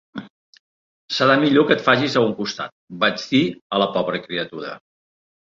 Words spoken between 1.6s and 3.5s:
que et facis a un costat", vaig dir